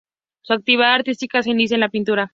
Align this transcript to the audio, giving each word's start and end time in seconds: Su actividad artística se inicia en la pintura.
Su 0.41 0.53
actividad 0.53 0.95
artística 0.95 1.43
se 1.43 1.51
inicia 1.51 1.75
en 1.75 1.81
la 1.81 1.89
pintura. 1.89 2.29